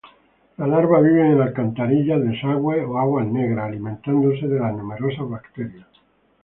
[0.61, 5.87] La larva vive en alcantarillas, desagües o aguas negras, alimentándose de las numerosas bacterias.